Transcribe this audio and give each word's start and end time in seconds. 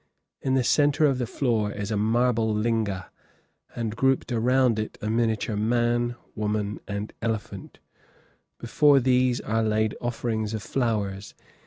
In 0.41 0.55
the 0.55 0.63
centre 0.63 1.05
of 1.05 1.19
the 1.19 1.27
floor 1.27 1.71
is 1.71 1.91
a 1.91 1.95
marble 1.95 2.51
linga, 2.51 3.11
and 3.75 3.95
grouped 3.95 4.31
around 4.31 4.79
it 4.79 4.97
a 4.99 5.11
miniature 5.11 5.55
man, 5.55 6.15
woman, 6.35 6.79
and 6.87 7.13
elephant; 7.21 7.77
before 8.57 8.99
these 8.99 9.41
are 9.41 9.61
laid 9.61 9.95
offerings 10.01 10.55
of 10.55 10.63
flowers. 10.63 11.35